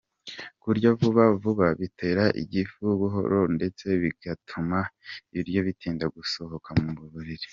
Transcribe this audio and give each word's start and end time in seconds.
Kurya 0.61 0.89
vuba 0.99 1.23
vuba 1.41 1.67
bitera 1.79 2.25
igifu 2.43 2.83
buhoro 2.99 3.39
ndetse 3.55 3.85
bikanatuma 4.01 4.79
ibiryo 5.33 5.59
bitinda 5.67 6.05
gusohoka 6.15 6.69
mu 6.81 6.89
mubiri. 6.97 7.45